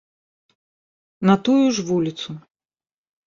На 1.29 1.35
тую 1.47 1.65
ж 1.79 1.85
вуліцу. 1.89 2.29